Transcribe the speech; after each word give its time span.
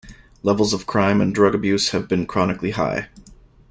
Levels 0.41 0.73
of 0.73 0.87
crime 0.87 1.21
and 1.21 1.31
drug 1.35 1.53
abuse 1.53 1.89
have 1.89 2.07
been 2.07 2.25
chronically 2.25 2.71
high. 2.71 3.09